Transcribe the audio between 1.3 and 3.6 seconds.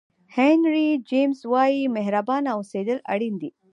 وایي مهربانه اوسېدل اړین دي.